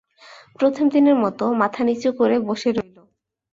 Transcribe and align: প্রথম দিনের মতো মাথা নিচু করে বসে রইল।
প্রথম 0.59 0.85
দিনের 0.89 1.17
মতো 1.23 1.43
মাথা 1.61 1.81
নিচু 1.87 2.09
করে 2.19 2.35
বসে 2.47 2.69
রইল। 2.69 2.97